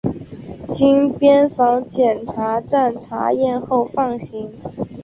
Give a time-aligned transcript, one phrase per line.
[0.71, 4.51] 经边防检查站查验后放行。